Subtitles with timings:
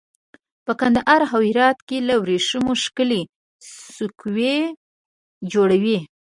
[0.65, 3.21] په کندهار او هرات کې له وریښمو ښکلي
[3.95, 4.57] سکوي
[5.53, 5.99] جوړوي.